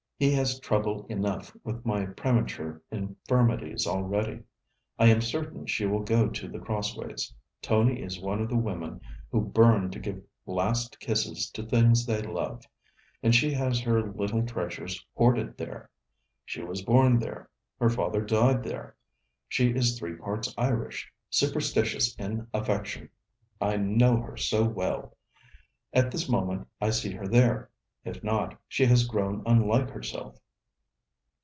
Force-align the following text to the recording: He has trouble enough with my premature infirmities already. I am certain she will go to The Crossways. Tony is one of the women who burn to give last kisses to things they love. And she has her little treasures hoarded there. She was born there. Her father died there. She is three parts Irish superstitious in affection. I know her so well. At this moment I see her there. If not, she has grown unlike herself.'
He 0.17 0.31
has 0.33 0.59
trouble 0.59 1.07
enough 1.09 1.51
with 1.63 1.83
my 1.83 2.05
premature 2.05 2.83
infirmities 2.91 3.87
already. 3.87 4.43
I 4.99 5.07
am 5.07 5.19
certain 5.19 5.65
she 5.65 5.87
will 5.87 6.03
go 6.03 6.29
to 6.29 6.47
The 6.47 6.59
Crossways. 6.59 7.33
Tony 7.59 8.03
is 8.03 8.21
one 8.21 8.39
of 8.39 8.47
the 8.47 8.55
women 8.55 9.01
who 9.31 9.41
burn 9.41 9.89
to 9.89 9.97
give 9.97 10.21
last 10.45 10.99
kisses 10.99 11.49
to 11.49 11.63
things 11.65 12.05
they 12.05 12.21
love. 12.21 12.63
And 13.23 13.33
she 13.33 13.51
has 13.53 13.79
her 13.81 14.11
little 14.13 14.45
treasures 14.45 15.03
hoarded 15.15 15.57
there. 15.57 15.89
She 16.45 16.61
was 16.61 16.83
born 16.83 17.17
there. 17.17 17.49
Her 17.79 17.89
father 17.89 18.21
died 18.21 18.61
there. 18.61 18.95
She 19.49 19.71
is 19.71 19.97
three 19.97 20.13
parts 20.15 20.53
Irish 20.55 21.11
superstitious 21.31 22.15
in 22.17 22.45
affection. 22.53 23.09
I 23.59 23.77
know 23.77 24.17
her 24.17 24.37
so 24.37 24.65
well. 24.65 25.17
At 25.93 26.11
this 26.11 26.29
moment 26.29 26.67
I 26.79 26.91
see 26.91 27.09
her 27.13 27.27
there. 27.27 27.69
If 28.03 28.23
not, 28.23 28.59
she 28.67 28.85
has 28.87 29.07
grown 29.07 29.43
unlike 29.45 29.91
herself.' 29.91 30.35